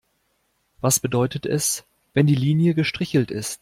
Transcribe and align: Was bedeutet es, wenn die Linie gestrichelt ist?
Was 0.79 0.99
bedeutet 0.99 1.45
es, 1.45 1.85
wenn 2.15 2.25
die 2.25 2.33
Linie 2.33 2.73
gestrichelt 2.73 3.29
ist? 3.29 3.59